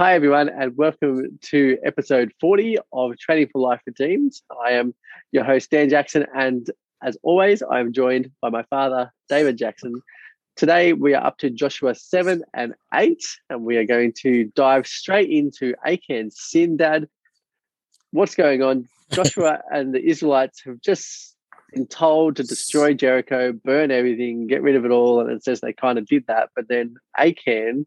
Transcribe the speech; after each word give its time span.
Hi, 0.00 0.14
everyone, 0.14 0.48
and 0.48 0.74
welcome 0.78 1.38
to 1.42 1.76
episode 1.84 2.32
40 2.40 2.78
of 2.90 3.18
Training 3.18 3.48
for 3.52 3.60
Life 3.60 3.82
Redeemed. 3.84 4.32
I 4.64 4.70
am 4.70 4.94
your 5.30 5.44
host, 5.44 5.70
Dan 5.70 5.90
Jackson, 5.90 6.24
and 6.34 6.66
as 7.02 7.18
always, 7.22 7.62
I'm 7.70 7.92
joined 7.92 8.30
by 8.40 8.48
my 8.48 8.62
father, 8.70 9.12
David 9.28 9.58
Jackson. 9.58 10.00
Today, 10.56 10.94
we 10.94 11.12
are 11.12 11.22
up 11.22 11.36
to 11.40 11.50
Joshua 11.50 11.94
7 11.94 12.42
and 12.54 12.72
8, 12.94 13.22
and 13.50 13.62
we 13.62 13.76
are 13.76 13.84
going 13.84 14.14
to 14.22 14.50
dive 14.56 14.86
straight 14.86 15.28
into 15.28 15.74
Achan 15.84 16.30
sin, 16.30 16.78
Dad. 16.78 17.06
What's 18.10 18.34
going 18.34 18.62
on? 18.62 18.88
Joshua 19.12 19.60
and 19.70 19.94
the 19.94 20.02
Israelites 20.02 20.62
have 20.64 20.80
just 20.80 21.36
been 21.74 21.86
told 21.86 22.36
to 22.36 22.42
destroy 22.42 22.94
Jericho, 22.94 23.52
burn 23.52 23.90
everything, 23.90 24.46
get 24.46 24.62
rid 24.62 24.76
of 24.76 24.86
it 24.86 24.92
all, 24.92 25.20
and 25.20 25.30
it 25.30 25.44
says 25.44 25.60
they 25.60 25.74
kind 25.74 25.98
of 25.98 26.06
did 26.06 26.26
that. 26.26 26.48
But 26.56 26.68
then 26.68 26.94
Achan 27.18 27.86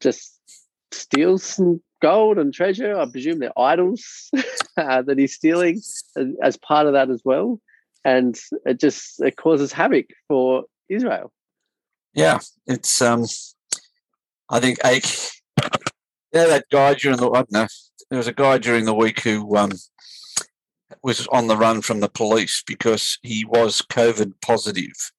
just 0.00 0.40
steals 0.94 1.42
some 1.42 1.80
gold 2.04 2.38
and 2.38 2.52
treasure. 2.52 2.98
I 2.98 3.06
presume 3.06 3.38
they're 3.38 3.58
idols 3.58 4.30
uh, 4.76 5.02
that 5.02 5.18
he's 5.18 5.34
stealing 5.34 5.80
as 6.42 6.56
part 6.58 6.86
of 6.86 6.92
that 6.92 7.10
as 7.10 7.22
well, 7.24 7.60
and 8.04 8.38
it 8.66 8.78
just 8.78 9.22
it 9.22 9.36
causes 9.36 9.72
havoc 9.72 10.06
for 10.28 10.64
Israel. 10.88 11.32
Yeah, 12.12 12.40
it's 12.66 13.00
um, 13.00 13.24
I 14.50 14.60
think 14.60 14.78
Ake. 14.84 15.06
Yeah, 16.32 16.46
that 16.46 16.66
guy 16.70 16.94
during 16.94 17.18
the 17.18 17.30
I 17.30 17.36
don't 17.36 17.52
know. 17.52 17.66
There 18.10 18.18
was 18.18 18.28
a 18.28 18.32
guy 18.32 18.58
during 18.58 18.84
the 18.84 18.94
week 18.94 19.20
who 19.20 19.56
um 19.56 19.72
was 21.02 21.26
on 21.28 21.46
the 21.46 21.56
run 21.56 21.80
from 21.80 22.00
the 22.00 22.08
police 22.08 22.62
because 22.66 23.18
he 23.22 23.44
was 23.44 23.82
COVID 23.90 24.34
positive, 24.42 25.12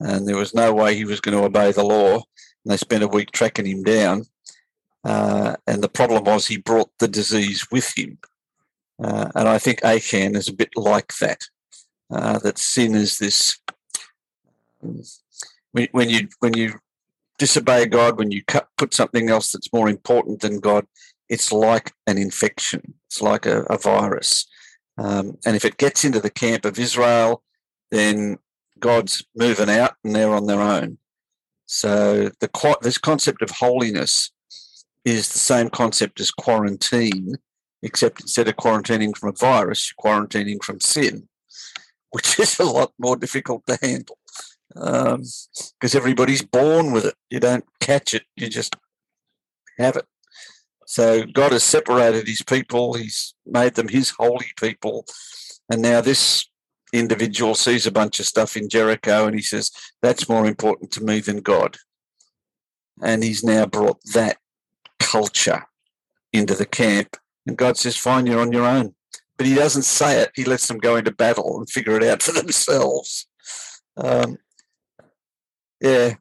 and 0.00 0.26
there 0.26 0.36
was 0.36 0.54
no 0.54 0.72
way 0.72 0.94
he 0.94 1.04
was 1.04 1.20
going 1.20 1.36
to 1.36 1.44
obey 1.44 1.72
the 1.72 1.84
law. 1.84 2.22
And 2.64 2.72
they 2.72 2.76
spent 2.76 3.02
a 3.02 3.08
week 3.08 3.32
tracking 3.32 3.66
him 3.66 3.82
down 3.82 4.24
uh, 5.04 5.56
and 5.66 5.82
the 5.82 5.88
problem 5.88 6.24
was 6.24 6.46
he 6.46 6.56
brought 6.56 6.90
the 6.98 7.08
disease 7.08 7.66
with 7.70 7.96
him. 7.96 8.18
Uh, 9.02 9.30
and 9.34 9.48
I 9.48 9.58
think 9.58 9.84
Achan 9.84 10.36
is 10.36 10.48
a 10.48 10.54
bit 10.54 10.70
like 10.76 11.16
that. 11.18 11.42
Uh, 12.10 12.38
that 12.40 12.58
sin 12.58 12.94
is 12.94 13.18
this 13.18 13.58
when, 15.72 15.88
when 15.92 16.10
you 16.10 16.28
when 16.40 16.54
you 16.54 16.74
disobey 17.38 17.86
God, 17.86 18.18
when 18.18 18.30
you 18.30 18.42
cut, 18.44 18.68
put 18.76 18.94
something 18.94 19.28
else 19.30 19.50
that's 19.50 19.72
more 19.72 19.88
important 19.88 20.40
than 20.40 20.60
God, 20.60 20.86
it's 21.28 21.50
like 21.50 21.92
an 22.06 22.18
infection. 22.18 22.94
It's 23.06 23.22
like 23.22 23.46
a, 23.46 23.62
a 23.62 23.78
virus. 23.78 24.46
Um, 24.98 25.38
and 25.46 25.56
if 25.56 25.64
it 25.64 25.78
gets 25.78 26.04
into 26.04 26.20
the 26.20 26.30
camp 26.30 26.64
of 26.64 26.78
Israel, 26.78 27.42
then 27.90 28.38
God's 28.78 29.24
moving 29.34 29.70
out 29.70 29.94
and 30.04 30.14
they're 30.14 30.34
on 30.34 30.46
their 30.46 30.60
own. 30.60 30.98
So 31.66 32.30
the 32.40 32.76
this 32.82 32.98
concept 32.98 33.40
of 33.42 33.50
holiness 33.50 34.30
is 35.04 35.32
the 35.32 35.38
same 35.38 35.68
concept 35.68 36.20
as 36.20 36.30
quarantine, 36.30 37.34
except 37.82 38.20
instead 38.20 38.48
of 38.48 38.56
quarantining 38.56 39.16
from 39.16 39.30
a 39.30 39.32
virus, 39.32 39.90
you're 39.90 40.12
quarantining 40.12 40.62
from 40.62 40.80
sin, 40.80 41.28
which 42.10 42.38
is 42.38 42.58
a 42.58 42.64
lot 42.64 42.92
more 42.98 43.16
difficult 43.16 43.66
to 43.66 43.78
handle 43.82 44.18
because 44.74 45.94
um, 45.94 45.98
everybody's 45.98 46.42
born 46.42 46.92
with 46.92 47.04
it. 47.04 47.14
You 47.30 47.40
don't 47.40 47.64
catch 47.80 48.14
it, 48.14 48.24
you 48.36 48.48
just 48.48 48.76
have 49.78 49.96
it. 49.96 50.06
So 50.86 51.24
God 51.24 51.52
has 51.52 51.62
separated 51.62 52.26
his 52.26 52.42
people, 52.42 52.94
he's 52.94 53.34
made 53.46 53.74
them 53.74 53.88
his 53.88 54.10
holy 54.10 54.50
people. 54.56 55.06
And 55.70 55.82
now 55.82 56.00
this 56.00 56.48
individual 56.92 57.54
sees 57.54 57.86
a 57.86 57.92
bunch 57.92 58.20
of 58.20 58.26
stuff 58.26 58.56
in 58.56 58.68
Jericho 58.68 59.26
and 59.26 59.34
he 59.34 59.42
says, 59.42 59.70
That's 60.02 60.28
more 60.28 60.46
important 60.46 60.90
to 60.92 61.04
me 61.04 61.20
than 61.20 61.40
God. 61.40 61.76
And 63.02 63.24
he's 63.24 63.42
now 63.42 63.66
brought 63.66 63.98
that 64.12 64.36
culture 65.02 65.66
into 66.32 66.54
the 66.54 66.66
camp. 66.66 67.16
And 67.46 67.56
God 67.56 67.76
says, 67.76 67.96
Fine, 67.96 68.26
you're 68.26 68.40
on 68.40 68.52
your 68.52 68.66
own. 68.66 68.94
But 69.36 69.46
He 69.46 69.54
doesn't 69.54 69.82
say 69.82 70.20
it, 70.20 70.30
He 70.34 70.44
lets 70.44 70.68
them 70.68 70.78
go 70.78 70.96
into 70.96 71.10
battle 71.12 71.58
and 71.58 71.68
figure 71.68 71.96
it 71.96 72.04
out 72.04 72.22
for 72.22 72.32
themselves. 72.40 73.26
Um, 73.96 74.38
yeah, 75.80 76.14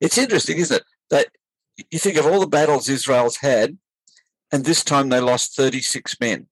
it's 0.00 0.18
interesting, 0.18 0.58
isn't 0.58 0.76
it? 0.76 0.84
That 1.10 1.26
you 1.90 1.98
think 1.98 2.16
of 2.16 2.26
all 2.26 2.40
the 2.40 2.46
battles 2.46 2.88
Israel's 2.88 3.36
had, 3.36 3.76
and 4.52 4.64
this 4.64 4.84
time 4.84 5.08
they 5.08 5.20
lost 5.20 5.56
36 5.56 6.20
men. 6.20 6.46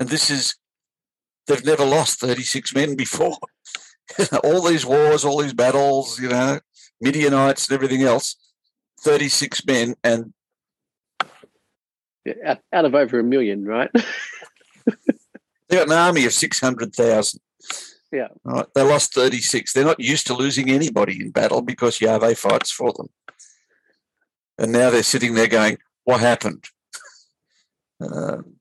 And 0.00 0.08
this 0.08 0.30
is, 0.30 0.56
they've 1.46 1.64
never 1.64 1.84
lost 1.84 2.18
36 2.18 2.74
men 2.74 2.96
before. 2.96 3.38
all 4.44 4.62
these 4.62 4.84
wars, 4.84 5.24
all 5.24 5.40
these 5.40 5.54
battles, 5.54 6.18
you 6.18 6.28
know, 6.28 6.58
Midianites 7.00 7.68
and 7.68 7.74
everything 7.74 8.02
else. 8.02 8.36
36 9.02 9.66
men 9.66 9.94
and 10.04 10.32
yeah, 12.24 12.56
out 12.72 12.84
of 12.84 12.94
over 12.94 13.18
a 13.18 13.24
million, 13.24 13.64
right? 13.64 13.90
they 14.86 15.76
got 15.76 15.88
an 15.88 15.92
army 15.92 16.24
of 16.24 16.32
600,000. 16.32 17.40
Yeah. 18.12 18.28
Right? 18.44 18.66
They 18.74 18.82
lost 18.82 19.14
36. 19.14 19.72
They're 19.72 19.84
not 19.84 19.98
used 19.98 20.26
to 20.28 20.34
losing 20.34 20.70
anybody 20.70 21.20
in 21.20 21.30
battle 21.30 21.62
because 21.62 22.00
Yahweh 22.00 22.34
fights 22.34 22.70
for 22.70 22.92
them. 22.92 23.08
And 24.58 24.70
now 24.70 24.90
they're 24.90 25.02
sitting 25.02 25.34
there 25.34 25.48
going, 25.48 25.78
What 26.04 26.20
happened? 26.20 26.64
Um, 28.00 28.56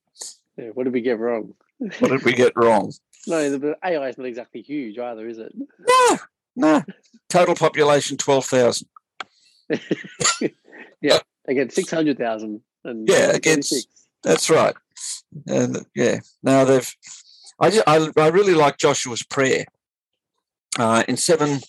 yeah, 0.56 0.68
what 0.75 0.84
did 0.84 0.94
we 0.94 1.02
get 1.02 1.18
wrong? 1.18 1.56
what 1.79 2.12
did 2.12 2.23
we 2.23 2.34
get 2.34 2.53
wrong? 2.56 2.94
No, 3.28 3.58
the 3.58 3.75
Ai 3.84 4.09
is 4.09 4.18
not 4.19 4.28
exactly 4.28 4.62
huge 4.62 5.00
either, 5.00 5.28
is 5.28 5.40
it? 5.40 5.52
No, 5.79 6.18
no. 6.56 6.84
Total 7.29 7.56
population 7.56 8.18
12,000. 8.18 8.88
yeah, 11.02 11.20
against 11.48 11.76
six 11.76 11.92
hundred 11.92 12.18
thousand. 12.18 12.62
Yeah, 12.84 13.32
against 13.32 13.88
that's 14.24 14.50
right. 14.50 14.76
And 15.48 15.86
yeah, 15.96 16.20
now 16.44 16.66
they've. 16.66 16.94
I, 17.59 17.70
just, 17.70 17.84
I 17.88 18.09
I 18.18 18.28
really 18.30 18.56
like 18.56 18.78
Joshua's 18.78 19.24
prayer. 19.24 19.66
Uh, 20.80 21.04
in 21.08 21.18
seven, 21.18 21.59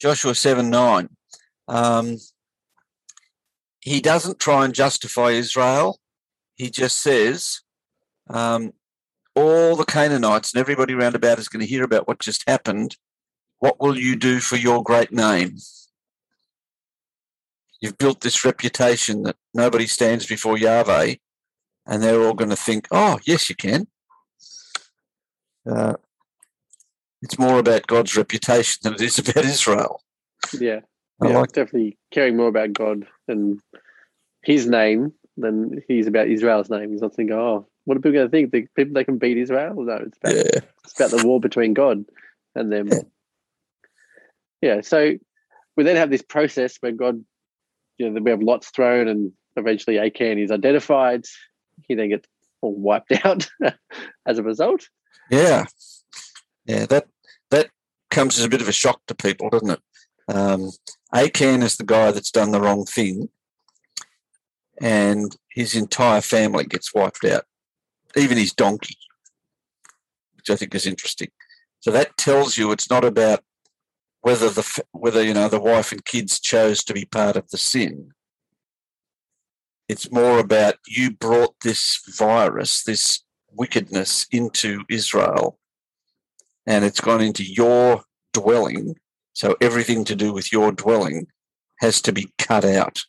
Joshua 0.00 0.34
seven 0.34 0.70
nine, 0.70 1.08
um, 1.66 2.18
he 3.80 4.00
doesn't 4.00 4.38
try 4.38 4.64
and 4.64 4.74
justify 4.74 5.30
Israel. 5.30 5.98
He 6.56 6.70
just 6.70 7.02
says, 7.02 7.62
um, 8.30 8.72
all 9.34 9.76
the 9.76 9.84
Canaanites 9.84 10.52
and 10.52 10.60
everybody 10.60 10.94
round 10.94 11.14
about 11.14 11.38
is 11.38 11.48
going 11.48 11.60
to 11.60 11.66
hear 11.66 11.84
about 11.84 12.08
what 12.08 12.18
just 12.18 12.48
happened. 12.48 12.96
What 13.60 13.80
will 13.80 13.96
you 13.96 14.16
do 14.16 14.40
for 14.40 14.56
your 14.56 14.82
great 14.82 15.12
name? 15.12 15.58
You've 17.80 17.98
built 17.98 18.20
this 18.20 18.44
reputation 18.44 19.22
that 19.22 19.36
nobody 19.54 19.86
stands 19.86 20.26
before 20.26 20.58
Yahweh, 20.58 21.14
and 21.86 22.02
they're 22.02 22.22
all 22.22 22.34
going 22.34 22.50
to 22.50 22.56
think, 22.56 22.88
oh, 22.90 23.18
yes, 23.24 23.48
you 23.48 23.56
can. 23.56 23.86
Uh, 25.68 25.94
it's 27.22 27.38
more 27.38 27.58
about 27.58 27.86
God's 27.86 28.16
reputation 28.16 28.80
than 28.82 28.94
it 28.94 29.00
is 29.00 29.18
about 29.18 29.36
Israel. 29.44 30.02
Yeah, 30.58 30.80
I 31.20 31.28
yeah, 31.28 31.38
like 31.38 31.52
definitely 31.52 31.98
caring 32.12 32.36
more 32.36 32.48
about 32.48 32.72
God 32.72 33.06
and 33.26 33.60
His 34.42 34.66
name 34.66 35.12
than 35.36 35.82
he's 35.88 36.06
about 36.06 36.28
Israel's 36.28 36.70
name. 36.70 36.90
He's 36.90 37.00
not 37.00 37.14
thinking, 37.14 37.36
oh, 37.36 37.66
what 37.84 37.96
are 37.96 38.00
people 38.00 38.12
going 38.12 38.26
to 38.26 38.30
think? 38.30 38.50
The 38.50 38.66
people 38.76 38.94
they 38.94 39.04
can 39.04 39.18
beat 39.18 39.38
Israel? 39.38 39.74
No, 39.82 39.94
it's 39.94 40.18
about 40.18 40.34
yeah. 40.34 40.60
it's 40.84 41.00
about 41.00 41.10
the 41.10 41.26
war 41.26 41.40
between 41.40 41.74
God 41.74 42.04
and 42.54 42.72
them. 42.72 42.88
Yeah. 42.88 42.98
yeah. 44.60 44.80
So 44.82 45.14
we 45.76 45.84
then 45.84 45.96
have 45.96 46.10
this 46.10 46.22
process 46.22 46.76
where 46.80 46.92
God 46.92 47.24
you 47.98 48.08
know, 48.08 48.20
we 48.20 48.30
have 48.30 48.42
lots 48.42 48.70
thrown, 48.70 49.08
and 49.08 49.32
eventually 49.56 49.98
Achan 49.98 50.38
is 50.38 50.50
identified. 50.50 51.24
He 51.86 51.94
then 51.94 52.10
gets 52.10 52.28
all 52.60 52.74
wiped 52.74 53.12
out 53.24 53.48
as 54.26 54.38
a 54.38 54.42
result. 54.42 54.88
Yeah, 55.30 55.66
yeah, 56.64 56.86
that 56.86 57.06
that 57.50 57.70
comes 58.10 58.38
as 58.38 58.44
a 58.44 58.48
bit 58.48 58.62
of 58.62 58.68
a 58.68 58.72
shock 58.72 59.00
to 59.06 59.14
people, 59.14 59.50
doesn't 59.50 59.70
it? 59.70 59.80
Um, 60.28 60.70
Achan 61.12 61.62
is 61.62 61.76
the 61.76 61.84
guy 61.84 62.12
that's 62.12 62.30
done 62.30 62.52
the 62.52 62.60
wrong 62.60 62.84
thing, 62.84 63.28
and 64.80 65.36
his 65.50 65.74
entire 65.74 66.20
family 66.20 66.64
gets 66.64 66.94
wiped 66.94 67.24
out, 67.24 67.44
even 68.16 68.38
his 68.38 68.52
donkey, 68.52 68.96
which 70.36 70.50
I 70.50 70.56
think 70.56 70.74
is 70.74 70.86
interesting. 70.86 71.28
So 71.80 71.90
that 71.92 72.16
tells 72.16 72.56
you 72.56 72.72
it's 72.72 72.90
not 72.90 73.04
about 73.04 73.42
whether 74.20 74.48
the 74.48 74.82
whether 74.92 75.22
you 75.22 75.34
know 75.34 75.48
the 75.48 75.60
wife 75.60 75.92
and 75.92 76.04
kids 76.04 76.40
chose 76.40 76.82
to 76.84 76.94
be 76.94 77.04
part 77.04 77.36
of 77.36 77.48
the 77.50 77.58
sin. 77.58 78.12
It's 79.88 80.12
more 80.12 80.38
about 80.38 80.76
you 80.86 81.10
brought 81.10 81.54
this 81.62 81.98
virus, 82.18 82.82
this 82.84 83.24
wickedness 83.50 84.26
into 84.30 84.84
Israel, 84.90 85.58
and 86.66 86.84
it's 86.84 87.00
gone 87.00 87.22
into 87.22 87.42
your 87.42 88.02
dwelling. 88.34 88.96
So 89.32 89.56
everything 89.60 90.04
to 90.04 90.16
do 90.16 90.32
with 90.32 90.52
your 90.52 90.72
dwelling 90.72 91.28
has 91.80 92.02
to 92.02 92.12
be 92.12 92.32
cut 92.38 92.64
out. 92.64 93.00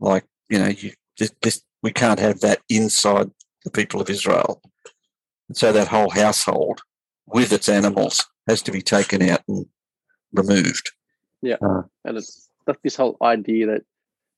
Like 0.00 0.24
you 0.48 0.58
know, 0.58 0.68
you 0.68 0.92
this, 1.18 1.32
this 1.42 1.62
we 1.82 1.92
can't 1.92 2.20
have 2.20 2.40
that 2.40 2.60
inside 2.68 3.30
the 3.64 3.70
people 3.70 4.00
of 4.00 4.08
Israel. 4.08 4.62
And 5.48 5.56
so 5.56 5.72
that 5.72 5.88
whole 5.88 6.10
household 6.10 6.80
with 7.26 7.52
its 7.52 7.68
animals 7.68 8.24
has 8.48 8.62
to 8.62 8.72
be 8.72 8.82
taken 8.82 9.22
out 9.22 9.42
and 9.48 9.66
removed. 10.34 10.92
Yeah, 11.42 11.56
uh, 11.62 11.82
and 12.04 12.16
it's 12.16 12.48
this 12.82 12.96
whole 12.96 13.16
idea 13.22 13.66
that 13.66 13.82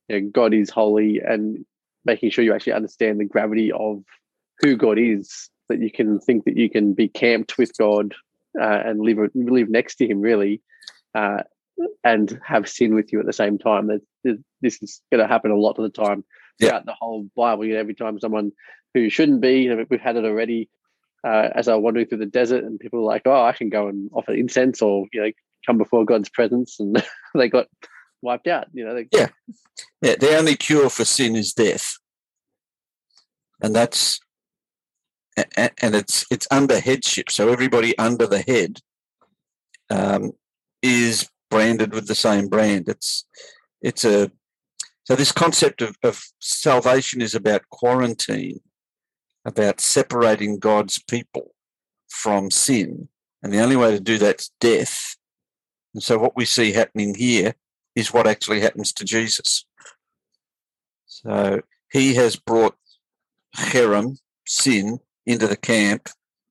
you 0.08 0.20
know, 0.20 0.30
God 0.32 0.54
is 0.54 0.70
holy 0.70 1.20
and 1.20 1.64
making 2.04 2.30
sure 2.30 2.44
you 2.44 2.54
actually 2.54 2.72
understand 2.72 3.20
the 3.20 3.24
gravity 3.24 3.72
of 3.72 4.02
who 4.60 4.76
God 4.76 4.98
is, 4.98 5.50
that 5.68 5.80
you 5.80 5.90
can 5.90 6.20
think 6.20 6.44
that 6.44 6.56
you 6.56 6.70
can 6.70 6.94
be 6.94 7.08
camped 7.08 7.58
with 7.58 7.76
God 7.76 8.14
uh, 8.60 8.82
and 8.84 9.00
live 9.00 9.18
live 9.34 9.68
next 9.68 9.96
to 9.96 10.06
Him, 10.06 10.20
really, 10.20 10.62
uh, 11.14 11.42
and 12.04 12.40
have 12.44 12.68
sin 12.68 12.94
with 12.94 13.12
you 13.12 13.20
at 13.20 13.26
the 13.26 13.32
same 13.32 13.58
time. 13.58 13.88
That 13.88 14.38
this 14.62 14.82
is 14.82 15.02
going 15.10 15.22
to 15.22 15.28
happen 15.28 15.50
a 15.50 15.56
lot 15.56 15.78
of 15.78 15.82
the 15.82 15.90
time 15.90 16.24
throughout 16.58 16.74
yeah. 16.74 16.86
the 16.86 16.94
whole 16.98 17.28
Bible. 17.36 17.64
You 17.64 17.74
know, 17.74 17.80
every 17.80 17.94
time 17.94 18.18
someone 18.20 18.52
who 18.94 19.10
shouldn't 19.10 19.40
be, 19.40 19.62
you 19.62 19.74
know, 19.74 19.84
we've 19.90 20.00
had 20.00 20.16
it 20.16 20.24
already. 20.24 20.70
Uh, 21.24 21.48
as 21.56 21.66
I 21.66 21.74
was 21.74 21.82
wandering 21.82 22.06
through 22.06 22.18
the 22.18 22.26
desert, 22.26 22.62
and 22.62 22.78
people 22.78 23.00
were 23.00 23.06
like, 23.06 23.22
"Oh, 23.24 23.42
I 23.42 23.52
can 23.52 23.68
go 23.68 23.88
and 23.88 24.10
offer 24.12 24.32
incense, 24.32 24.80
or 24.80 25.06
you 25.12 25.22
know, 25.22 25.30
come 25.66 25.78
before 25.78 26.04
God's 26.04 26.28
presence," 26.28 26.78
and 26.78 27.02
they 27.34 27.48
got 27.48 27.66
wiped 28.22 28.46
out. 28.46 28.66
You 28.72 28.84
know, 28.84 28.94
they, 28.94 29.08
yeah, 29.12 29.28
yeah. 30.02 30.16
The 30.18 30.36
only 30.36 30.56
cure 30.56 30.88
for 30.88 31.04
sin 31.04 31.36
is 31.36 31.52
death, 31.52 31.96
and 33.62 33.74
that's 33.74 34.20
and 35.56 35.94
it's 35.94 36.24
it's 36.30 36.48
under 36.50 36.80
headship. 36.80 37.30
So 37.30 37.48
everybody 37.48 37.96
under 37.98 38.26
the 38.26 38.42
head 38.42 38.80
um, 39.90 40.32
is 40.82 41.28
branded 41.50 41.92
with 41.92 42.08
the 42.08 42.14
same 42.14 42.48
brand. 42.48 42.88
It's 42.88 43.26
it's 43.82 44.04
a 44.04 44.30
so 45.04 45.14
this 45.14 45.32
concept 45.32 45.82
of, 45.82 45.96
of 46.02 46.20
salvation 46.40 47.22
is 47.22 47.34
about 47.34 47.68
quarantine, 47.70 48.60
about 49.44 49.80
separating 49.80 50.58
God's 50.58 51.00
people 51.02 51.54
from 52.08 52.50
sin, 52.50 53.08
and 53.42 53.52
the 53.52 53.60
only 53.60 53.76
way 53.76 53.92
to 53.92 54.00
do 54.00 54.18
that's 54.18 54.50
death. 54.60 55.16
And 55.96 56.02
so 56.02 56.18
what 56.18 56.36
we 56.36 56.44
see 56.44 56.72
happening 56.72 57.14
here 57.14 57.54
is 57.94 58.12
what 58.12 58.26
actually 58.26 58.60
happens 58.60 58.92
to 58.92 59.02
Jesus. 59.02 59.64
So 61.06 61.62
he 61.90 62.12
has 62.16 62.36
brought 62.36 62.76
Cherem, 63.56 64.18
sin, 64.46 65.00
into 65.24 65.46
the 65.46 65.56
camp. 65.56 66.10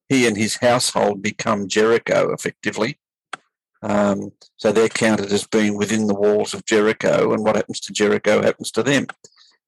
He 0.10 0.26
and 0.26 0.36
his 0.36 0.56
household 0.56 1.22
become 1.22 1.68
Jericho 1.68 2.34
effectively. 2.34 2.98
Um, 3.84 4.32
so 4.58 4.72
they're 4.72 4.90
counted 4.90 5.32
as 5.32 5.46
being 5.46 5.78
within 5.78 6.08
the 6.08 6.16
walls 6.16 6.56
of 6.56 6.66
Jericho, 6.66 7.32
and 7.32 7.44
what 7.44 7.56
happens 7.56 7.80
to 7.82 7.94
Jericho 7.94 8.42
happens 8.42 8.72
to 8.72 8.82
them. 8.82 9.06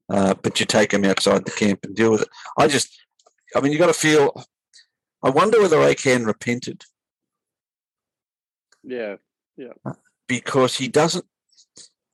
Uh, 0.09 0.33
but 0.33 0.59
you 0.59 0.65
take 0.65 0.89
them 0.89 1.05
outside 1.05 1.45
the 1.45 1.51
camp 1.51 1.81
and 1.83 1.95
deal 1.95 2.09
with 2.09 2.23
it. 2.23 2.29
I 2.57 2.67
just, 2.67 2.99
I 3.55 3.61
mean, 3.61 3.71
you've 3.71 3.81
got 3.81 3.93
to 3.93 3.93
feel. 3.93 4.43
I 5.21 5.29
wonder 5.29 5.61
whether 5.61 5.83
Achan 5.83 6.25
repented. 6.25 6.83
Yeah, 8.81 9.17
yeah. 9.57 9.93
Because 10.27 10.77
he 10.77 10.87
doesn't. 10.87 11.25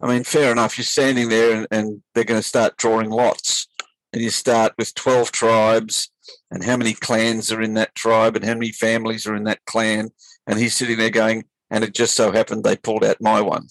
I 0.01 0.07
mean, 0.07 0.23
fair 0.23 0.51
enough. 0.51 0.77
You're 0.77 0.85
standing 0.85 1.29
there, 1.29 1.55
and, 1.55 1.67
and 1.71 2.03
they're 2.13 2.23
going 2.23 2.41
to 2.41 2.47
start 2.47 2.77
drawing 2.77 3.09
lots, 3.09 3.67
and 4.11 4.21
you 4.21 4.29
start 4.29 4.73
with 4.77 4.93
twelve 4.95 5.31
tribes, 5.31 6.11
and 6.51 6.63
how 6.63 6.77
many 6.77 6.93
clans 6.93 7.51
are 7.51 7.61
in 7.61 7.73
that 7.75 7.95
tribe, 7.95 8.35
and 8.35 8.45
how 8.45 8.53
many 8.53 8.71
families 8.71 9.27
are 9.27 9.35
in 9.35 9.43
that 9.45 9.65
clan, 9.65 10.11
and 10.47 10.59
he's 10.59 10.75
sitting 10.75 10.97
there 10.97 11.09
going, 11.09 11.45
and 11.69 11.83
it 11.83 11.93
just 11.93 12.15
so 12.15 12.31
happened 12.31 12.63
they 12.63 12.77
pulled 12.77 13.03
out 13.03 13.17
my 13.21 13.41
one. 13.41 13.67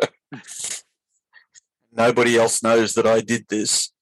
Nobody 1.92 2.38
else 2.38 2.62
knows 2.62 2.94
that 2.94 3.06
I 3.06 3.20
did 3.20 3.46
this. 3.48 3.92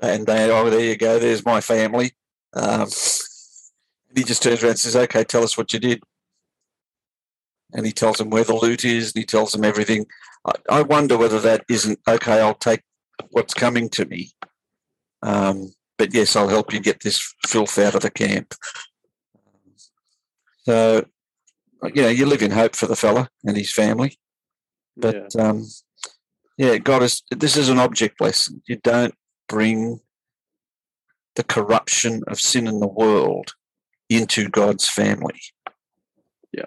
And 0.00 0.26
they, 0.26 0.50
oh, 0.50 0.70
there 0.70 0.80
you 0.80 0.96
go, 0.96 1.18
there's 1.18 1.44
my 1.44 1.60
family. 1.60 2.12
Um, 2.54 2.88
he 4.14 4.24
just 4.24 4.42
turns 4.42 4.62
around 4.62 4.70
and 4.70 4.78
says, 4.78 4.96
okay, 4.96 5.24
tell 5.24 5.42
us 5.42 5.56
what 5.56 5.72
you 5.72 5.78
did. 5.78 6.02
And 7.72 7.86
he 7.86 7.92
tells 7.92 8.18
them 8.18 8.30
where 8.30 8.44
the 8.44 8.54
loot 8.54 8.84
is 8.84 9.12
and 9.14 9.20
he 9.20 9.26
tells 9.26 9.52
them 9.52 9.64
everything. 9.64 10.06
I, 10.46 10.52
I 10.70 10.82
wonder 10.82 11.16
whether 11.16 11.40
that 11.40 11.64
isn't, 11.68 11.98
okay, 12.06 12.40
I'll 12.40 12.54
take 12.54 12.82
what's 13.30 13.54
coming 13.54 13.88
to 13.90 14.04
me. 14.04 14.32
Um, 15.22 15.72
but 15.98 16.12
yes, 16.12 16.36
I'll 16.36 16.48
help 16.48 16.72
you 16.72 16.80
get 16.80 17.02
this 17.02 17.34
filth 17.46 17.78
out 17.78 17.94
of 17.94 18.02
the 18.02 18.10
camp. 18.10 18.54
So 20.64 21.04
you 21.94 22.02
know, 22.02 22.08
you 22.08 22.26
live 22.26 22.42
in 22.42 22.50
hope 22.50 22.76
for 22.76 22.86
the 22.86 22.96
fella 22.96 23.28
and 23.44 23.56
his 23.56 23.72
family. 23.72 24.18
But 24.96 25.34
yeah, 25.34 25.42
um, 25.42 25.66
yeah 26.56 26.78
God 26.78 27.02
is. 27.02 27.22
This 27.30 27.56
is 27.56 27.68
an 27.68 27.78
object 27.78 28.20
lesson. 28.20 28.62
You 28.68 28.76
don't 28.76 29.14
bring 29.48 30.00
the 31.34 31.44
corruption 31.44 32.22
of 32.28 32.40
sin 32.40 32.66
in 32.66 32.80
the 32.80 32.88
world 32.88 33.54
into 34.08 34.48
God's 34.48 34.88
family. 34.88 35.40
Yeah. 36.52 36.66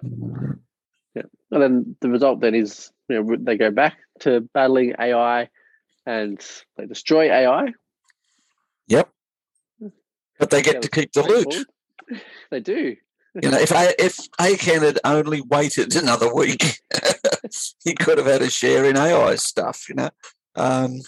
And 1.50 1.62
then 1.62 1.96
the 2.00 2.10
result 2.10 2.40
then 2.40 2.54
is 2.54 2.90
you 3.08 3.22
know 3.22 3.36
they 3.38 3.56
go 3.56 3.70
back 3.70 3.96
to 4.20 4.40
battling 4.52 4.94
Ai 4.98 5.48
and 6.04 6.44
they 6.76 6.86
destroy 6.86 7.30
Ai. 7.30 7.72
Yep. 8.88 9.08
But 10.38 10.50
they 10.50 10.62
get 10.62 10.82
to 10.82 10.90
keep 10.90 11.12
the 11.12 11.22
loot. 11.22 11.66
They 12.50 12.60
do. 12.60 12.96
You 13.42 13.50
know, 13.50 13.58
if 13.58 13.72
I, 13.72 13.94
if 13.98 14.18
Achan 14.38 14.82
had 14.82 14.98
only 15.04 15.42
waited 15.42 15.94
another 15.94 16.32
week, 16.32 16.80
he 17.84 17.94
could 17.94 18.16
have 18.16 18.26
had 18.26 18.40
a 18.40 18.48
share 18.48 18.84
in 18.86 18.96
Ai 18.96 19.34
stuff. 19.34 19.88
You 19.88 19.96
know, 19.96 20.10
um, 20.54 21.00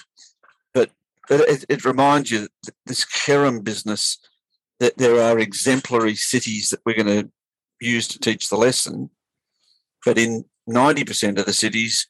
but 0.74 0.90
but 1.28 1.40
it, 1.40 1.64
it 1.68 1.84
reminds 1.84 2.30
you 2.30 2.48
that 2.64 2.74
this 2.84 3.04
Cherem 3.06 3.64
business 3.64 4.18
that 4.78 4.98
there 4.98 5.20
are 5.20 5.38
exemplary 5.38 6.14
cities 6.14 6.68
that 6.68 6.80
we're 6.84 7.02
going 7.02 7.24
to 7.24 7.30
use 7.80 8.06
to 8.08 8.18
teach 8.18 8.48
the 8.48 8.56
lesson, 8.56 9.10
but 10.08 10.16
in 10.16 10.46
ninety 10.66 11.04
percent 11.04 11.38
of 11.38 11.44
the 11.44 11.52
cities, 11.52 12.06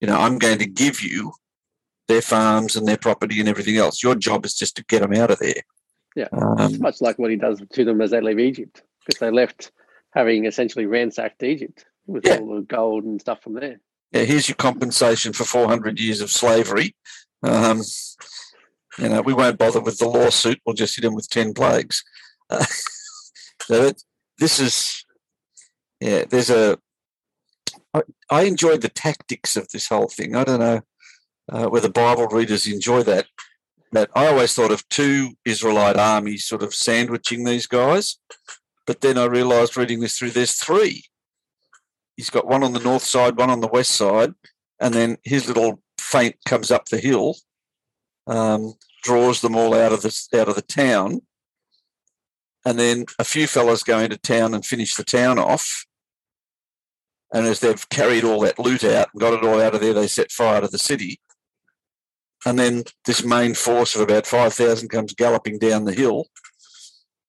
you 0.00 0.08
know, 0.08 0.18
I'm 0.18 0.38
going 0.38 0.58
to 0.58 0.66
give 0.66 1.02
you 1.02 1.34
their 2.08 2.22
farms 2.22 2.76
and 2.76 2.88
their 2.88 2.96
property 2.96 3.40
and 3.40 3.48
everything 3.48 3.76
else. 3.76 4.02
Your 4.02 4.14
job 4.14 4.46
is 4.46 4.54
just 4.54 4.74
to 4.76 4.84
get 4.86 5.02
them 5.02 5.12
out 5.12 5.30
of 5.30 5.38
there. 5.38 5.62
Yeah, 6.14 6.28
um, 6.32 6.80
much 6.80 7.02
like 7.02 7.18
what 7.18 7.30
he 7.30 7.36
does 7.36 7.60
to 7.70 7.84
them 7.84 8.00
as 8.00 8.12
they 8.12 8.22
leave 8.22 8.38
Egypt 8.38 8.82
because 9.04 9.20
they 9.20 9.30
left 9.30 9.70
having 10.14 10.46
essentially 10.46 10.86
ransacked 10.86 11.42
Egypt 11.42 11.84
with 12.06 12.26
yeah. 12.26 12.38
all 12.38 12.54
the 12.54 12.62
gold 12.62 13.04
and 13.04 13.20
stuff 13.20 13.42
from 13.42 13.52
there. 13.52 13.80
Yeah, 14.12 14.22
here's 14.22 14.48
your 14.48 14.56
compensation 14.56 15.34
for 15.34 15.44
400 15.44 16.00
years 16.00 16.22
of 16.22 16.30
slavery. 16.30 16.96
Um, 17.42 17.82
you 18.98 19.10
know, 19.10 19.20
we 19.20 19.34
won't 19.34 19.58
bother 19.58 19.80
with 19.80 19.98
the 19.98 20.08
lawsuit. 20.08 20.58
We'll 20.64 20.74
just 20.74 20.96
hit 20.96 21.04
him 21.04 21.14
with 21.14 21.28
10 21.28 21.52
plagues. 21.52 22.02
Uh, 22.48 22.64
so 23.60 23.82
it, 23.82 24.02
this 24.38 24.58
is, 24.58 25.04
yeah, 26.00 26.24
there's 26.30 26.48
a, 26.48 26.78
I, 28.30 28.42
enjoyed 28.42 28.82
the 28.82 28.88
tactics 28.88 29.56
of 29.56 29.68
this 29.68 29.88
whole 29.88 30.08
thing. 30.08 30.34
I 30.34 30.44
don't 30.44 30.60
know 30.60 30.80
uh, 31.50 31.66
whether 31.66 31.88
Bible 31.88 32.26
readers 32.26 32.66
enjoy 32.66 33.02
that, 33.04 33.26
but 33.92 34.10
I 34.14 34.26
always 34.26 34.54
thought 34.54 34.72
of 34.72 34.88
two 34.88 35.34
Israelite 35.44 35.96
armies 35.96 36.44
sort 36.44 36.62
of 36.62 36.74
sandwiching 36.74 37.44
these 37.44 37.66
guys. 37.66 38.18
But 38.86 39.00
then 39.00 39.18
I 39.18 39.24
realised 39.24 39.76
reading 39.76 40.00
this 40.00 40.18
through, 40.18 40.30
there's 40.30 40.54
three. 40.54 41.04
He's 42.16 42.30
got 42.30 42.46
one 42.46 42.62
on 42.62 42.72
the 42.72 42.80
north 42.80 43.02
side, 43.02 43.36
one 43.36 43.50
on 43.50 43.60
the 43.60 43.68
west 43.68 43.92
side, 43.92 44.34
and 44.80 44.94
then 44.94 45.18
his 45.22 45.48
little 45.48 45.82
feint 45.98 46.36
comes 46.46 46.70
up 46.70 46.86
the 46.86 46.98
hill, 46.98 47.36
um, 48.26 48.74
draws 49.02 49.40
them 49.40 49.56
all 49.56 49.74
out 49.74 49.92
of 49.92 50.02
the 50.02 50.28
out 50.34 50.48
of 50.48 50.54
the 50.54 50.62
town, 50.62 51.20
and 52.64 52.78
then 52.78 53.04
a 53.18 53.24
few 53.24 53.46
fellas 53.46 53.82
go 53.82 53.98
into 53.98 54.16
town 54.16 54.54
and 54.54 54.64
finish 54.64 54.94
the 54.94 55.04
town 55.04 55.38
off. 55.38 55.86
And 57.32 57.46
as 57.46 57.60
they've 57.60 57.88
carried 57.88 58.24
all 58.24 58.40
that 58.40 58.58
loot 58.58 58.84
out 58.84 59.08
and 59.12 59.20
got 59.20 59.34
it 59.34 59.44
all 59.44 59.60
out 59.60 59.74
of 59.74 59.80
there, 59.80 59.94
they 59.94 60.06
set 60.06 60.30
fire 60.30 60.60
to 60.60 60.68
the 60.68 60.78
city. 60.78 61.20
And 62.44 62.58
then 62.58 62.84
this 63.04 63.24
main 63.24 63.54
force 63.54 63.94
of 63.96 64.00
about 64.00 64.26
5,000 64.26 64.88
comes 64.88 65.12
galloping 65.14 65.58
down 65.58 65.84
the 65.84 65.92
hill 65.92 66.26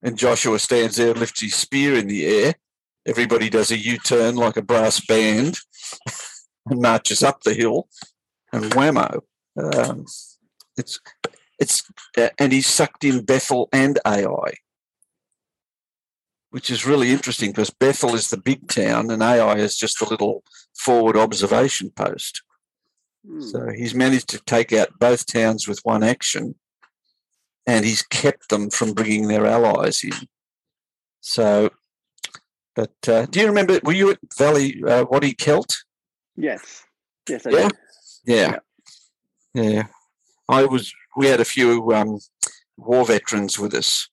and 0.02 0.18
Joshua 0.18 0.60
stands 0.60 0.98
there 0.98 1.14
lifts 1.14 1.42
his 1.42 1.56
spear 1.56 1.96
in 1.96 2.08
the 2.08 2.26
air. 2.26 2.56
Everybody 3.06 3.50
does 3.50 3.72
a 3.72 3.78
U 3.78 3.98
turn 3.98 4.36
like 4.36 4.58
a 4.58 4.62
brass 4.62 5.04
band 5.06 5.58
and 6.66 6.82
marches 6.82 7.24
up 7.24 7.42
the 7.42 7.54
hill, 7.54 7.88
and 8.52 8.66
whammo. 8.72 9.22
Um, 9.58 10.06
it's 10.78 11.00
it's 11.58 11.84
uh, 12.18 12.30
and 12.38 12.52
he's 12.52 12.68
sucked 12.68 13.04
in 13.04 13.24
Bethel 13.24 13.70
and 13.74 14.00
Ai, 14.06 14.54
which 16.50 16.70
is 16.70 16.86
really 16.86 17.12
interesting 17.12 17.52
because 17.52 17.70
Bethel 17.70 18.16
is 18.16 18.30
the 18.30 18.38
big 18.38 18.68
town 18.68 19.12
and 19.12 19.22
Ai 19.22 19.58
is 19.58 19.78
just 19.78 20.02
a 20.02 20.10
little 20.10 20.44
forward 20.76 21.18
observation 21.18 21.92
post. 21.92 22.42
Mm. 23.28 23.44
So 23.44 23.70
he's 23.76 23.94
managed 23.94 24.30
to 24.30 24.40
take 24.40 24.72
out 24.72 25.00
both 25.00 25.26
towns 25.26 25.68
with 25.68 25.80
one 25.84 26.04
action 26.04 26.56
and 27.66 27.84
he's 27.84 28.02
kept 28.02 28.50
them 28.50 28.70
from 28.70 28.94
bringing 28.94 29.28
their 29.28 29.46
allies 29.46 30.04
in. 30.04 30.14
So, 31.20 31.70
but 32.76 32.96
uh, 33.08 33.26
do 33.26 33.42
you 33.42 33.48
remember? 33.48 33.80
Were 33.84 33.92
you 33.92 34.12
at 34.12 34.20
Valley 34.38 34.82
uh, 34.88 35.04
Wadi 35.10 35.34
Kelt? 35.34 35.76
Yes. 36.38 36.84
Yes. 37.28 37.46
I 37.46 37.50
yeah? 37.50 37.70
yeah. 38.26 38.58
yeah, 39.54 39.64
yeah. 39.64 39.84
I 40.48 40.64
was. 40.64 40.94
We 41.18 41.28
had 41.28 41.42
a 41.42 41.46
few 41.46 41.92
um, 41.94 42.20
war 42.78 43.04
veterans 43.04 43.60
with 43.60 43.74
us 43.74 44.08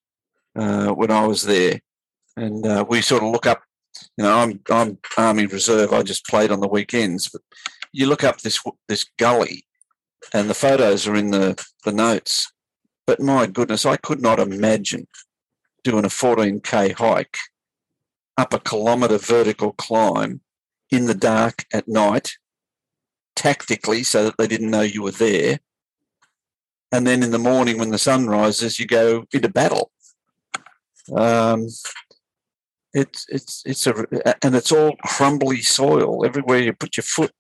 uh, 0.57 0.89
when 0.89 1.11
I 1.11 1.27
was 1.27 1.43
there, 1.43 1.81
and 2.37 2.67
uh, 2.67 2.85
we 2.89 3.01
sort 3.03 3.23
of 3.23 3.31
look 3.31 3.47
up. 3.47 3.63
You 4.17 4.25
know, 4.25 4.37
I'm 4.37 4.61
I'm 4.71 4.99
Army 5.17 5.47
Reserve. 5.47 5.93
I 5.93 6.03
just 6.03 6.27
played 6.27 6.51
on 6.51 6.61
the 6.61 6.69
weekends, 6.69 7.29
but 7.29 7.43
you 7.93 8.07
look 8.07 8.25
up 8.25 8.41
this 8.41 8.61
this 8.89 9.05
gully 9.19 9.65
and 10.33 10.49
the 10.49 10.55
photos 10.55 11.07
are 11.07 11.15
in 11.15 11.31
the, 11.31 11.63
the 11.85 11.93
notes. 11.93 12.53
But 13.07 13.21
my 13.21 13.47
goodness, 13.47 13.85
I 13.85 13.97
could 13.97 14.23
not 14.23 14.39
imagine 14.39 15.07
doing 15.83 16.05
a 16.05 16.09
14k 16.09 16.95
hike 16.95 17.37
up 18.37 18.55
a 18.55 18.59
kilometre 18.59 19.19
vertical 19.19 19.73
climb 19.73 20.41
in 20.91 21.07
the 21.07 21.15
dark 21.15 21.67
at 21.73 21.87
night, 21.87 22.33
tactically, 23.37 24.03
so 24.03 24.25
that 24.25 24.37
they 24.39 24.47
didn't 24.47 24.71
know 24.71 24.81
you 24.81 25.03
were 25.03 25.11
there. 25.11 25.59
And 26.91 27.07
then 27.07 27.23
in 27.23 27.31
the 27.31 27.39
morning, 27.39 27.79
when 27.79 27.91
the 27.91 27.99
sun 27.99 28.27
rises, 28.27 28.79
you 28.79 28.87
go 28.87 29.25
into 29.33 29.49
battle. 29.49 29.91
Um, 31.15 31.69
it's 32.95 33.27
it's 33.29 33.63
it's 33.67 33.87
a 33.87 33.95
and 34.45 34.55
it's 34.55 34.73
all 34.73 34.97
crumbly 35.05 35.61
soil 35.61 36.25
everywhere 36.25 36.59
you 36.59 36.73
put 36.73 36.97
your 36.97 37.05
foot. 37.05 37.33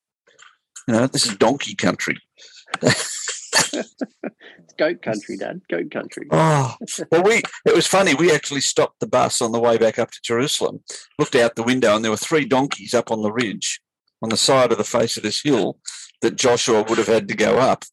You 0.87 0.95
know, 0.95 1.07
this 1.07 1.27
is 1.27 1.37
donkey 1.37 1.75
country. 1.75 2.19
it's 2.83 4.75
goat 4.77 5.01
country, 5.01 5.37
Dad. 5.37 5.63
Goat 5.71 5.91
country. 5.91 6.27
Oh, 6.31 6.75
well, 7.11 7.23
we 7.23 7.43
it 7.65 7.75
was 7.75 7.87
funny. 7.87 8.15
We 8.15 8.33
actually 8.33 8.61
stopped 8.61 8.99
the 9.01 9.07
bus 9.07 9.41
on 9.41 9.53
the 9.53 9.61
way 9.61 9.79
back 9.79 9.99
up 9.99 10.11
to 10.11 10.21
Jerusalem, 10.23 10.83
looked 11.19 11.37
out 11.37 11.55
the 11.55 11.63
window, 11.63 11.95
and 11.95 12.05
there 12.05 12.11
were 12.11 12.17
three 12.17 12.45
donkeys 12.45 12.93
up 12.93 13.13
on 13.13 13.23
the 13.23 13.33
ridge, 13.33 13.81
on 14.23 14.31
the 14.31 14.37
side 14.37 14.73
of 14.73 14.79
the 14.79 14.85
face 14.85 15.17
of 15.17 15.23
this 15.23 15.43
hill 15.43 15.79
that 16.21 16.37
Joshua 16.37 16.85
would 16.89 16.99
have 16.99 17.07
had 17.07 17.29
to 17.29 17.35
go 17.35 17.59
up. 17.59 17.85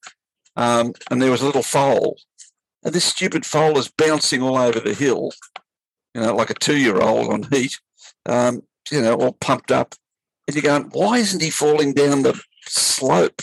Um, 0.56 0.94
and 1.10 1.22
there 1.22 1.32
was 1.32 1.42
a 1.42 1.46
little 1.46 1.64
foal, 1.64 2.18
and 2.84 2.94
this 2.94 3.06
stupid 3.06 3.46
foal 3.46 3.78
is 3.78 3.88
bouncing 3.88 4.42
all 4.42 4.58
over 4.58 4.80
the 4.80 4.96
hill, 4.96 5.32
you 6.14 6.22
know, 6.22 6.36
like 6.36 6.50
a 6.50 6.56
two-year-old 6.56 7.32
on 7.32 7.44
heat, 7.44 7.80
um, 8.26 8.64
you 8.92 9.02
know, 9.02 9.16
all 9.16 9.34
pumped 9.34 9.72
up. 9.72 9.96
And 10.48 10.56
you're 10.56 10.64
going, 10.64 10.90
why 10.92 11.18
isn't 11.18 11.42
he 11.42 11.50
falling 11.50 11.94
down 11.94 12.24
the 12.24 12.40
slope? 12.66 13.42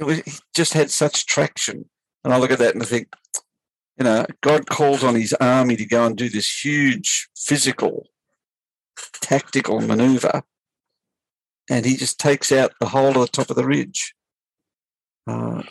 Was, 0.00 0.20
he 0.20 0.32
just 0.54 0.74
had 0.74 0.90
such 0.90 1.26
traction. 1.26 1.88
And 2.24 2.32
I 2.32 2.38
look 2.38 2.50
at 2.50 2.58
that 2.58 2.74
and 2.74 2.82
I 2.82 2.86
think, 2.86 3.08
you 3.96 4.04
know, 4.04 4.26
God 4.42 4.68
calls 4.68 5.02
on 5.02 5.14
his 5.14 5.32
army 5.34 5.76
to 5.76 5.86
go 5.86 6.04
and 6.04 6.16
do 6.16 6.28
this 6.28 6.64
huge 6.64 7.28
physical, 7.36 8.08
tactical 9.14 9.80
maneuver. 9.80 10.42
And 11.70 11.84
he 11.84 11.96
just 11.96 12.18
takes 12.18 12.52
out 12.52 12.72
the 12.80 12.88
whole 12.88 13.08
of 13.08 13.14
the 13.14 13.28
top 13.28 13.50
of 13.50 13.56
the 13.56 13.66
ridge. 13.66 14.14
Uh, 15.26 15.62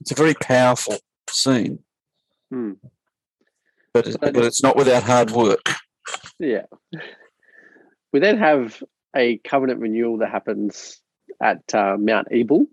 it's 0.00 0.10
a 0.10 0.16
very 0.16 0.34
powerful 0.34 0.98
scene. 1.28 1.80
Hmm. 2.50 2.72
But, 3.94 4.16
but 4.20 4.36
it's 4.36 4.62
not 4.62 4.76
without 4.76 5.02
hard 5.02 5.30
work. 5.30 5.68
Yeah. 6.38 6.66
We 8.12 8.20
then 8.20 8.38
have 8.38 8.82
a 9.14 9.38
covenant 9.38 9.80
renewal 9.80 10.18
that 10.18 10.30
happens 10.30 11.00
at 11.40 11.74
uh, 11.74 11.96
Mount 11.98 12.28
Ebal. 12.30 12.66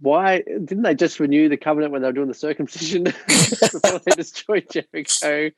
Why 0.00 0.38
didn't 0.38 0.82
they 0.82 0.94
just 0.94 1.20
renew 1.20 1.48
the 1.48 1.56
covenant 1.56 1.92
when 1.92 2.02
they 2.02 2.08
were 2.08 2.12
doing 2.12 2.28
the 2.28 2.34
circumcision 2.34 3.04
before 3.26 4.00
they 4.04 4.12
destroyed 4.12 4.66
Jericho? 4.70 5.50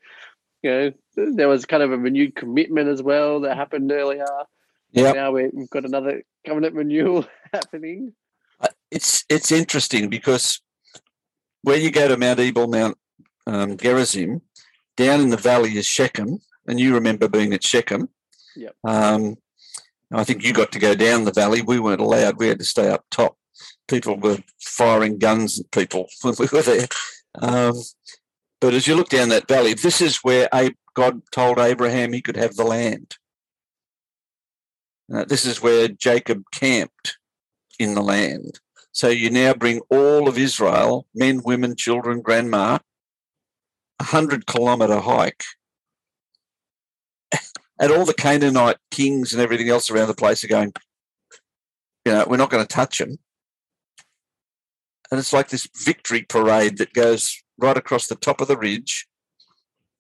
You 0.63 0.71
know, 0.71 0.93
there 1.17 1.49
was 1.49 1.67
kind 1.67 1.83
of 1.83 1.93
a 1.93 1.99
renewed 1.99 2.35
commitment 2.35 2.89
as 2.89 3.03
well 3.03 3.41
that 3.41 3.57
happened 3.57 3.91
earlier. 3.93 4.27
Yeah. 4.91 5.13
Now 5.13 5.33
we've 5.33 5.71
got 5.71 5.85
another 5.85 6.23
covenant 6.47 6.75
renewal 6.75 7.27
happening. 7.53 8.15
It's 8.91 9.25
it's 9.29 9.51
interesting 9.51 10.09
because 10.09 10.61
where 11.63 11.77
you 11.77 11.91
go 11.91 12.09
to 12.09 12.17
Mount 12.17 12.41
Ebal, 12.41 12.69
Mount 12.69 12.99
um, 13.47 13.77
Gerizim, 13.77 14.43
down 14.97 15.21
in 15.21 15.31
the 15.31 15.37
valley 15.37 15.77
is 15.77 15.87
Shechem, 15.87 16.39
and 16.67 16.79
you 16.79 16.95
remember 16.95 17.29
being 17.29 17.53
at 17.53 17.65
Shechem. 17.65 18.09
Yep. 18.57 18.75
Um, 18.85 19.37
I 20.13 20.25
think 20.25 20.45
you 20.45 20.53
got 20.53 20.73
to 20.73 20.79
go 20.79 20.95
down 20.95 21.25
the 21.25 21.33
valley. 21.33 21.63
We 21.63 21.81
weren't 21.81 22.01
allowed. 22.01 22.39
We 22.39 22.49
had 22.49 22.59
to 22.59 22.65
stay 22.65 22.89
up 22.89 23.05
top. 23.11 23.37
People 23.89 24.19
were 24.19 24.39
firing 24.61 25.19
guns 25.19 25.61
at 25.61 25.71
people 25.71 26.09
when 26.23 26.35
we 26.39 26.49
were 26.53 26.63
there. 26.63 26.87
Um, 27.41 27.75
but 28.61 28.75
as 28.75 28.87
you 28.87 28.95
look 28.95 29.09
down 29.09 29.31
that 29.31 29.49
valley, 29.49 29.75
this 29.75 30.01
is 30.01 30.19
where 30.19 30.49
God 30.95 31.23
told 31.33 31.59
Abraham 31.59 32.13
he 32.13 32.23
could 32.23 32.37
have 32.37 32.55
the 32.55 32.65
land. 32.65 33.17
Uh, 35.13 35.25
this 35.25 35.45
is 35.45 35.61
where 35.61 35.89
Jacob 35.89 36.45
camped 36.53 37.19
in 37.79 37.95
the 37.95 38.03
land. 38.03 38.61
So 38.93 39.09
you 39.09 39.31
now 39.31 39.55
bring 39.55 39.81
all 39.91 40.29
of 40.29 40.39
Israel, 40.39 41.07
men, 41.15 41.43
women, 41.43 41.75
children, 41.77 42.21
grandma, 42.21 42.79
a 44.03 44.05
hundred 44.05 44.47
kilometre 44.47 45.01
hike. 45.01 45.45
And 47.79 47.91
all 47.91 48.05
the 48.05 48.15
Canaanite 48.15 48.77
kings 48.91 49.33
and 49.33 49.41
everything 49.41 49.69
else 49.69 49.91
around 49.91 50.09
the 50.09 50.15
place 50.15 50.45
are 50.45 50.49
going, 50.49 50.73
you 52.05 52.13
know, 52.13 52.25
we're 52.29 52.37
not 52.37 52.51
going 52.51 52.65
to 52.65 52.75
touch 52.75 52.99
them. 52.99 53.19
And 55.11 55.19
it's 55.19 55.33
like 55.33 55.49
this 55.49 55.69
victory 55.85 56.23
parade 56.23 56.79
that 56.79 56.93
goes 56.93 57.43
right 57.59 57.77
across 57.77 58.07
the 58.07 58.15
top 58.15 58.41
of 58.41 58.49
the 58.49 58.57
ridge, 58.57 59.07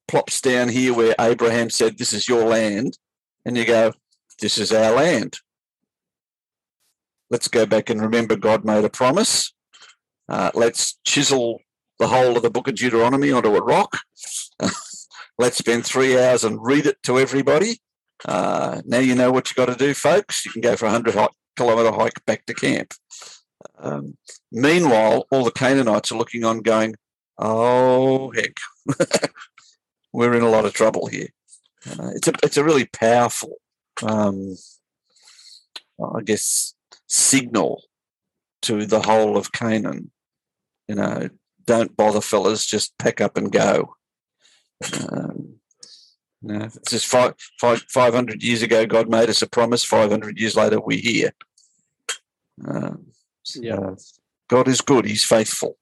plops 0.06 0.40
down 0.40 0.68
here 0.68 0.94
where 0.94 1.14
Abraham 1.20 1.70
said, 1.70 1.98
This 1.98 2.12
is 2.12 2.28
your 2.28 2.44
land. 2.44 2.98
And 3.44 3.56
you 3.56 3.64
go, 3.64 3.92
This 4.40 4.58
is 4.58 4.72
our 4.72 4.92
land. 4.94 5.38
Let's 7.30 7.48
go 7.48 7.66
back 7.66 7.90
and 7.90 8.00
remember 8.00 8.36
God 8.36 8.64
made 8.64 8.84
a 8.84 8.90
promise. 8.90 9.52
Uh, 10.28 10.50
let's 10.54 10.98
chisel 11.04 11.60
the 12.02 12.08
whole 12.08 12.36
of 12.36 12.42
the 12.42 12.50
book 12.50 12.66
of 12.66 12.74
Deuteronomy 12.74 13.30
onto 13.30 13.54
a 13.54 13.62
rock. 13.62 14.00
let's 15.38 15.58
spend 15.58 15.86
three 15.86 16.18
hours 16.18 16.42
and 16.42 16.58
read 16.60 16.84
it 16.84 17.00
to 17.04 17.16
everybody. 17.16 17.80
Uh, 18.24 18.82
now 18.84 18.98
you 18.98 19.14
know 19.14 19.30
what 19.30 19.48
you've 19.48 19.56
got 19.56 19.72
to 19.72 19.76
do, 19.76 19.94
folks. 19.94 20.44
You 20.44 20.50
can 20.50 20.62
go 20.62 20.74
for 20.74 20.86
a 20.86 20.92
100 20.92 21.28
kilometre 21.56 21.92
hike 21.92 22.24
back 22.26 22.44
to 22.46 22.54
camp. 22.54 22.94
Um, 23.78 24.16
meanwhile, 24.50 25.26
all 25.30 25.44
the 25.44 25.52
Canaanites 25.52 26.10
are 26.10 26.18
looking 26.18 26.44
on, 26.44 26.62
going, 26.62 26.96
"Oh 27.38 28.32
heck, 28.32 28.56
we're 30.12 30.34
in 30.34 30.42
a 30.42 30.50
lot 30.50 30.64
of 30.64 30.72
trouble 30.72 31.06
here." 31.06 31.28
Uh, 31.88 32.10
it's 32.16 32.26
a 32.26 32.32
it's 32.42 32.56
a 32.56 32.64
really 32.64 32.86
powerful, 32.86 33.58
um, 34.02 34.56
I 36.02 36.22
guess, 36.22 36.74
signal 37.06 37.82
to 38.62 38.86
the 38.86 39.02
whole 39.02 39.36
of 39.36 39.52
Canaan. 39.52 40.10
You 40.88 40.96
know, 40.96 41.28
don't 41.66 41.96
bother, 41.96 42.20
fellas, 42.20 42.66
just 42.66 42.96
pack 42.98 43.20
up 43.20 43.36
and 43.36 43.50
go. 43.50 43.96
Um, 45.10 45.52
know, 46.42 46.64
it's 46.64 46.90
just 46.90 47.06
five, 47.06 47.34
five, 47.60 47.82
500 47.88 48.42
years 48.42 48.62
ago, 48.62 48.86
God 48.86 49.08
made 49.08 49.30
us 49.30 49.42
a 49.42 49.48
promise. 49.48 49.84
500 49.84 50.38
years 50.38 50.56
later, 50.56 50.80
we're 50.80 51.00
here. 51.00 51.32
Um, 52.66 53.06
so 53.42 53.60
Yeah. 53.62 53.94
God 54.48 54.68
is 54.68 54.80
good. 54.80 55.04
He's 55.04 55.24
faithful. 55.24 55.78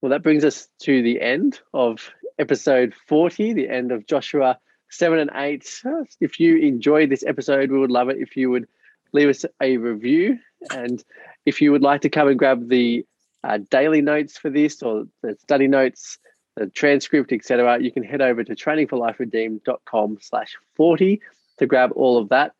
Well, 0.00 0.10
that 0.10 0.22
brings 0.22 0.44
us 0.44 0.68
to 0.80 1.02
the 1.02 1.20
end 1.20 1.60
of 1.72 2.10
episode 2.38 2.92
40, 3.06 3.52
the 3.52 3.68
end 3.68 3.92
of 3.92 4.06
Joshua 4.06 4.58
7 4.90 5.18
and 5.18 5.30
8. 5.32 5.82
Uh, 5.84 6.04
If 6.20 6.40
you 6.40 6.56
enjoyed 6.58 7.08
this 7.08 7.24
episode, 7.24 7.70
we 7.70 7.78
would 7.78 7.90
love 7.90 8.08
it 8.08 8.18
if 8.18 8.36
you 8.36 8.50
would 8.50 8.68
leave 9.12 9.28
us 9.28 9.44
a 9.60 9.76
review. 9.76 10.38
And 10.70 11.02
if 11.46 11.60
you 11.60 11.72
would 11.72 11.82
like 11.82 12.00
to 12.02 12.10
come 12.10 12.28
and 12.28 12.38
grab 12.38 12.68
the 12.68 13.06
uh, 13.44 13.58
daily 13.70 14.02
notes 14.02 14.36
for 14.36 14.50
this 14.50 14.82
or 14.82 15.04
the 15.22 15.36
study 15.40 15.68
notes, 15.68 16.18
the 16.56 16.66
transcript, 16.68 17.32
etc., 17.32 17.80
you 17.80 17.90
can 17.90 18.02
head 18.02 18.20
over 18.20 18.44
to 18.44 18.54
trainingforliferedeemed.com 18.54 20.18
slash 20.20 20.56
40 20.76 21.20
to 21.58 21.66
grab 21.66 21.92
all 21.94 22.18
of 22.18 22.28
that. 22.28 22.52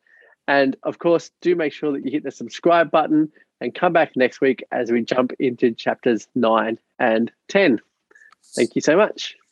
And 0.47 0.75
of 0.83 0.99
course, 0.99 1.31
do 1.41 1.55
make 1.55 1.73
sure 1.73 1.93
that 1.93 2.05
you 2.05 2.11
hit 2.11 2.23
the 2.23 2.31
subscribe 2.31 2.91
button 2.91 3.31
and 3.61 3.73
come 3.73 3.93
back 3.93 4.15
next 4.15 4.41
week 4.41 4.63
as 4.71 4.91
we 4.91 5.01
jump 5.03 5.31
into 5.39 5.71
chapters 5.71 6.27
9 6.35 6.77
and 6.99 7.31
10. 7.47 7.79
Thank 8.55 8.75
you 8.75 8.81
so 8.81 8.97
much. 8.97 9.37